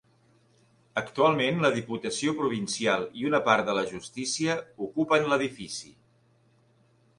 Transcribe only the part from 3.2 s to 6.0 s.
i una part de la justícia ocupen l'edifici.